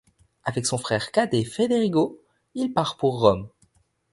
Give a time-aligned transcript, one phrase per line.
[0.45, 2.19] Avec son frère cadet Federigo,
[2.55, 3.49] il part pour Rome.